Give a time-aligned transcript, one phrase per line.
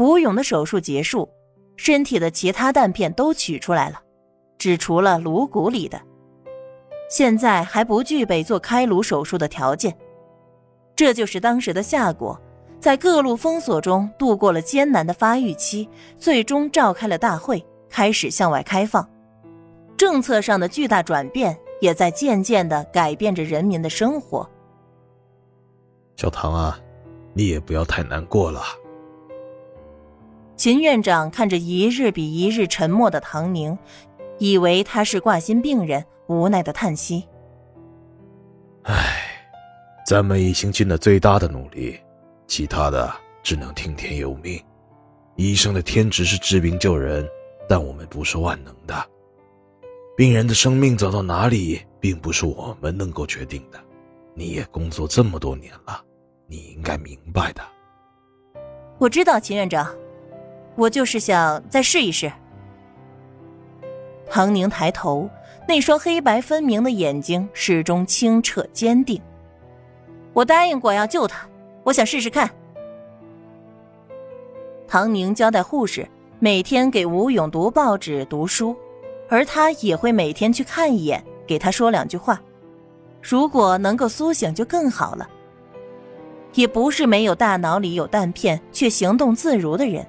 [0.00, 1.28] 吴勇的手术结束，
[1.76, 4.00] 身体的其他弹片都取出来了，
[4.56, 6.00] 只除了颅骨里的。
[7.10, 9.94] 现在还不具备做开颅手术的条件。
[10.96, 12.40] 这就是当时的夏国，
[12.80, 15.86] 在各路封锁中度过了艰难的发育期，
[16.16, 19.06] 最终召开了大会，开始向外开放。
[19.98, 24.48] 政策上的巨大转变，也在渐渐的改变着人民的生活。
[26.16, 26.80] 小唐啊，
[27.34, 28.62] 你也不要太难过了。
[30.60, 33.78] 秦院长看着一日比一日沉默的唐宁，
[34.38, 37.26] 以为他是挂心病人，无奈的叹息
[38.84, 38.94] ：“唉，
[40.06, 41.98] 咱们已经尽了最大的努力，
[42.46, 43.10] 其他的
[43.42, 44.62] 只能听天由命。
[45.34, 47.26] 医生的天职是治病救人，
[47.66, 48.94] 但我们不是万能的。
[50.14, 53.80] 病人的生命走到哪里，并不是我们能够决定的。
[54.34, 56.04] 你也工作这么多年了，
[56.46, 57.62] 你应该明白的。”
[59.00, 59.90] 我知道，秦院长。
[60.80, 62.32] 我就是想再试一试。
[64.30, 65.28] 唐宁抬头，
[65.68, 69.20] 那双黑白分明的眼睛始终清澈坚定。
[70.32, 71.46] 我答应过要救他，
[71.84, 72.50] 我想试试看。
[74.88, 78.74] 唐宁交代护士每天给吴勇读报纸、读书，
[79.28, 82.40] 而他也会每天去看一眼，给他说两句话。
[83.20, 85.28] 如果能够苏醒，就更好了。
[86.54, 90.06] 也不是没有大脑里有弹片却行动自如的人。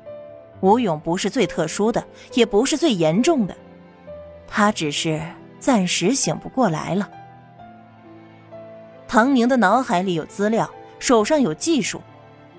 [0.61, 3.55] 吴勇不是最特殊的，也不是最严重的，
[4.47, 5.21] 他只是
[5.59, 7.09] 暂时醒不过来了。
[9.07, 12.01] 唐宁的脑海里有资料，手上有技术，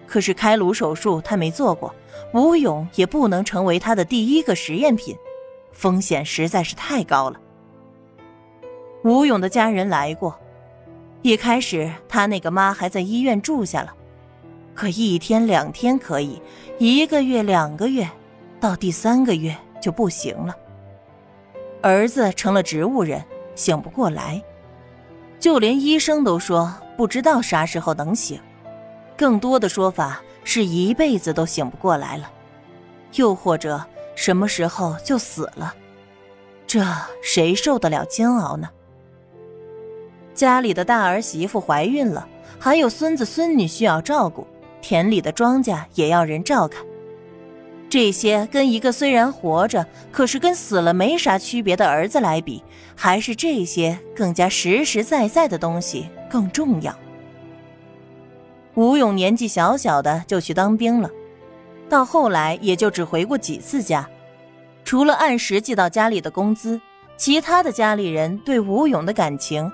[0.06, 1.94] 可是开颅手术他没做过，
[2.34, 5.16] 吴勇也不能成为他的第一个实验品，
[5.72, 7.40] 风险实在是太高了。
[9.04, 10.38] 吴勇的家人来过，
[11.22, 13.94] 一开始他那个妈还在医院住下了。
[14.74, 16.40] 可一天两天可以，
[16.78, 18.08] 一个月两个月，
[18.58, 20.56] 到第三个月就不行了。
[21.82, 23.22] 儿子成了植物人，
[23.54, 24.42] 醒不过来，
[25.38, 28.40] 就连医生都说不知道啥时候能醒，
[29.16, 32.30] 更多的说法是一辈子都醒不过来了，
[33.14, 33.84] 又或者
[34.14, 35.74] 什么时候就死了，
[36.66, 36.82] 这
[37.22, 38.70] 谁受得了煎熬呢？
[40.34, 42.26] 家里的大儿媳妇怀孕了，
[42.58, 44.46] 还有孙子孙女需要照顾。
[44.82, 46.84] 田里的庄稼也要人照看，
[47.88, 52.62] 这些跟一个虽然活着，可是跟死了没啥区别的儿子来比，
[52.94, 56.94] 还是这些更加实实在在的东西更重要。
[58.74, 61.08] 吴勇年纪小小的就去当兵了，
[61.88, 64.08] 到后来也就只回过几次家，
[64.84, 66.80] 除了按时寄到家里的工资，
[67.16, 69.70] 其他的家里人对吴勇的感情，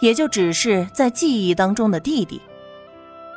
[0.00, 2.40] 也就只是在记忆当中的弟弟。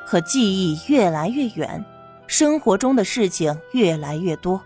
[0.05, 1.83] 可记忆越来越远，
[2.27, 4.61] 生活中的事情越来越多，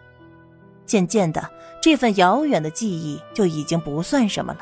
[0.85, 1.49] 渐渐的，
[1.81, 4.59] 这份遥远的记忆就已经不算什么了。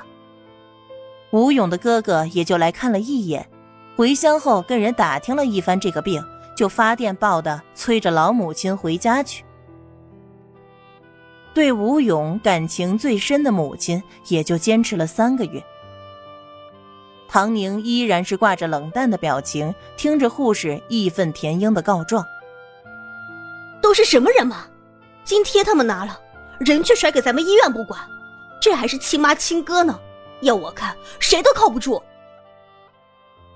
[1.31, 3.47] 吴勇的哥哥也就来看了一眼，
[3.95, 6.23] 回乡后跟人打听了一番这个病，
[6.55, 9.43] 就发电报的催着老母亲回家去。
[11.53, 15.63] 对吴勇感情最深的母亲，也就坚持了三个月。
[17.35, 22.25] 唐宁依然是挂着冷淡的表情，听着护士义愤填膺的告状
[23.83, 24.67] ：“都是什么人嘛？
[25.25, 26.17] 津贴他们拿了，
[26.59, 27.99] 人却甩给咱们医院不管，
[28.61, 29.99] 这还是亲妈亲哥呢？
[30.43, 32.01] 要我看，谁都靠不住。”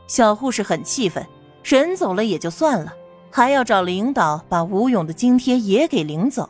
[0.07, 1.25] 小护士很气愤，
[1.63, 2.93] 人走了也就算了，
[3.31, 6.49] 还要找领导把吴勇的津贴也给领走。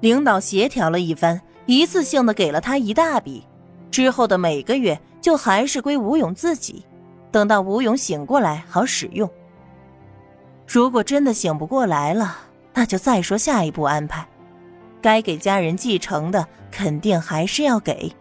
[0.00, 3.46] 领导协调了一番，一次性的给了他一大笔，
[3.90, 4.98] 之后的每个月。
[5.24, 6.84] 就还是归吴勇自己，
[7.30, 9.26] 等到吴勇醒过来好使用。
[10.66, 12.36] 如果真的醒不过来了，
[12.74, 14.28] 那就再说下一步安排。
[15.00, 18.14] 该给家人继承的肯定还是要给。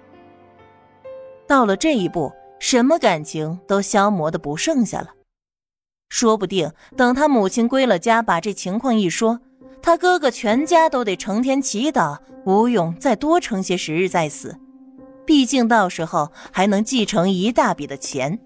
[1.45, 5.09] 到了这一步，什么感情都消磨的不剩下了。
[6.07, 9.41] 说不定等他母亲归了家，把这情况一说，
[9.81, 14.57] 他哥哥全家都得成天祈祷吴勇再多撑些时日再死。
[15.25, 18.39] 毕竟到时候还能继承一大笔的钱。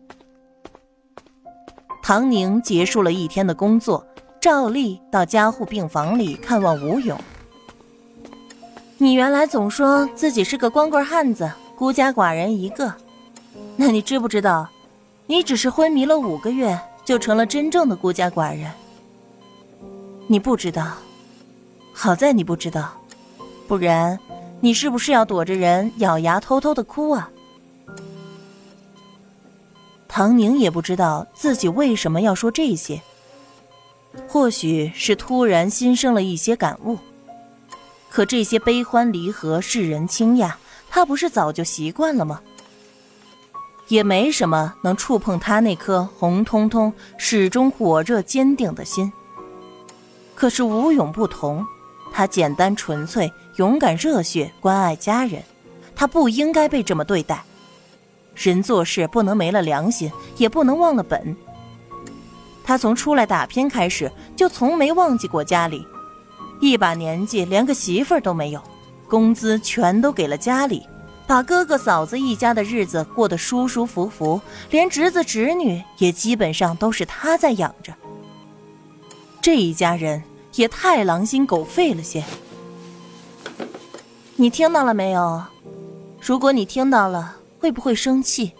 [2.03, 4.05] 唐宁结束了一天的工作，
[4.39, 7.19] 照例到加护病房里看望吴勇。
[8.97, 12.93] 你原来总说自己是个光棍汉子，孤家寡人一个，
[13.75, 14.69] 那你知不知道，
[15.25, 18.71] 你只是昏迷了五个月，就成了真正的孤家寡人？
[20.27, 20.93] 你不知道，
[21.93, 22.93] 好在你不知道，
[23.67, 24.17] 不然。
[24.59, 27.29] 你是不是要躲着人咬牙偷偷的哭啊？
[30.07, 33.01] 唐宁也不知道自己为什么要说这些。
[34.27, 36.97] 或许是突然心生了一些感悟。
[38.09, 40.51] 可这些悲欢离合、世人倾轧，
[40.89, 42.41] 他不是早就习惯了吗？
[43.89, 49.11] 也没什么能触碰他那颗红彤彤、始终火热坚定的心。
[50.33, 51.65] 可是吴勇不同，
[52.17, 55.39] 他简单纯粹、勇敢热血、关爱家人，
[55.95, 57.43] 他不应该被这么对待。
[58.33, 61.37] 人做事不能没了良心，也不能忘了本。
[62.63, 65.85] 他从出来打拼开始，就从没忘记过家里。
[66.59, 68.59] 一把年纪，连个媳妇儿都没有，
[69.07, 70.81] 工资全都给了家里。
[71.27, 74.41] 把哥哥嫂子一家的日子过得舒舒服服，
[74.71, 77.93] 连侄子侄女也基本上都是他在养着。
[79.39, 80.23] 这一家人
[80.57, 82.23] 也太狼心狗肺了些。
[84.35, 85.41] 你听到了没有？
[86.19, 88.51] 如果你听到了，会不会生气？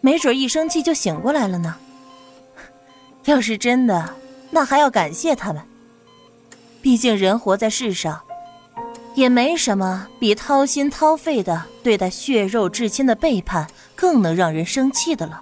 [0.00, 1.76] 没准一生气就醒过来了呢。
[3.26, 4.14] 要是真的，
[4.50, 5.62] 那还要感谢他们。
[6.80, 8.20] 毕竟人活在世上。
[9.14, 15.38] 也没什么比掏心掏肺的对待血肉至亲的背叛更能让人生气的了。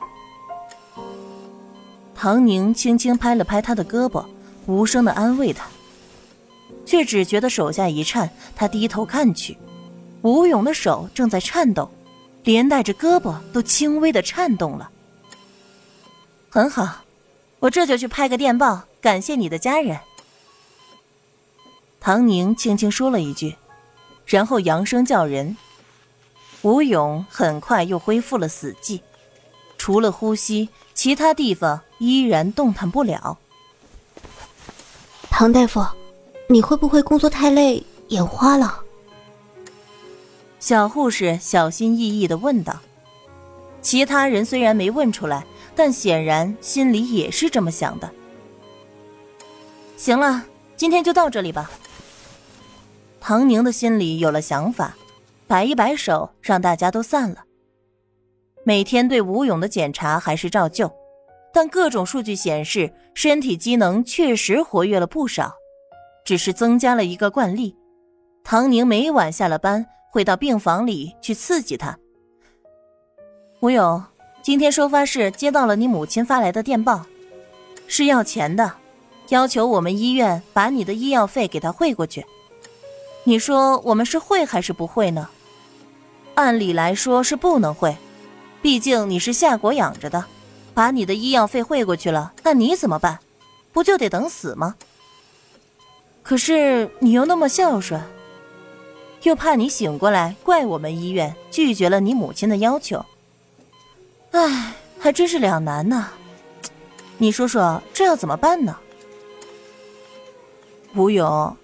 [2.16, 4.26] 唐宁轻轻拍了拍他的胳膊，
[4.70, 5.66] 无声的安慰他，
[6.86, 8.30] 却只觉得手下一颤。
[8.54, 9.58] 他低头看去，
[10.22, 11.90] 吴勇的手正在颤抖，
[12.44, 14.88] 连带着胳膊都轻微的颤动了。
[16.48, 17.04] 很好，
[17.58, 19.98] 我这就去拍个电报，感谢你的家人。
[21.98, 23.56] 唐宁轻轻说了一句。
[24.24, 25.56] 然后扬声叫人，
[26.62, 29.00] 吴勇很快又恢复了死寂，
[29.76, 33.38] 除了呼吸，其他地方依然动弹不了。
[35.40, 35.82] 唐大夫，
[36.50, 38.78] 你会不会工作太累眼花了？
[40.58, 42.78] 小护士小心翼翼的问道。
[43.80, 48.10] 其他人虽然没问出来，但显然心里也是这么想的。
[49.96, 50.44] 行了，
[50.76, 51.70] 今天就到这里吧。
[53.18, 54.94] 唐宁的心里有了想法，
[55.46, 57.44] 摆一摆手，让大家都散了。
[58.62, 60.92] 每天对吴勇的检查还是照旧，
[61.52, 65.54] 但各种数据显示，身体机能确实活跃了不少，
[66.24, 67.76] 只是增加了一个惯例。
[68.44, 71.98] 唐宁每晚下了班，会到病房里去刺激他。
[73.60, 74.02] 吴勇，
[74.42, 77.04] 今天收发室接到了你母亲发来的电报，
[77.86, 78.72] 是要钱的，
[79.28, 82.24] 要求我们医院把你的医药费给他汇过去。
[83.24, 85.28] 你说我们是会还是不会呢？
[86.36, 87.94] 按理来说是不能会，
[88.62, 90.24] 毕竟你是夏国养着的，
[90.74, 93.18] 把你的医药费汇过去了，那你怎么办？
[93.72, 94.74] 不就得等死吗？
[96.22, 98.00] 可是你又那么孝顺，
[99.22, 103.04] 又怕你醒过来怪我们医院拒绝了你母亲的要求，
[104.32, 106.08] 唉，还真是两难呢。
[107.18, 108.76] 你说说这要怎么办呢？
[110.94, 111.56] 吴勇。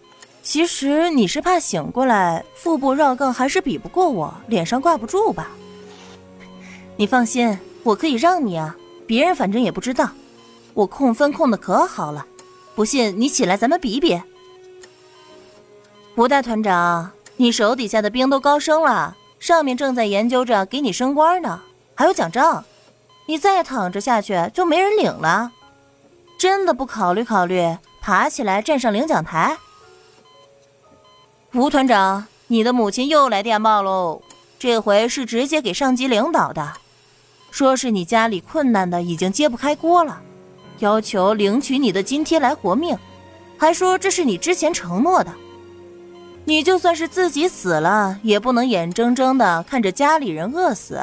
[0.42, 5.50] 其实你是怕醒过来，腹部绕杠还是比不过我，脸上挂不住吧？
[6.96, 8.76] 你放心，我可以让你啊，
[9.06, 10.10] 别人反正也不知道，
[10.74, 12.26] 我控分控的可好了。
[12.74, 14.20] 不信你起来，咱们比比。
[16.16, 21.60] 吴大团长，你手底下的兵都高升了，上面正在研究着给你升官呢，
[21.94, 22.64] 还有奖章。
[23.26, 25.50] 你再躺着下去就没人领了，
[26.38, 29.56] 真的不考虑考虑，爬起来站上领奖台？
[31.54, 34.22] 吴团长，你的母亲又来电报喽，
[34.58, 36.74] 这回是直接给上级领导的，
[37.56, 40.20] 说是你家里困难的已经揭不开锅了，
[40.80, 42.94] 要求领取你的津贴来活命，
[43.56, 45.32] 还说这是你之前承诺的，
[46.44, 51.00] 你就算是自己死了，也不能眼睁睁的看着家里人饿死，